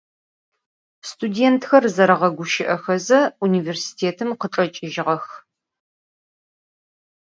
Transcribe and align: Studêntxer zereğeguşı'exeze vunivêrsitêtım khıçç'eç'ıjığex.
Studêntxer 1.09 1.83
zereğeguşı'exeze 1.95 3.19
vunivêrsitêtım 3.39 4.29
khıçç'eç'ıjığex. 4.39 5.25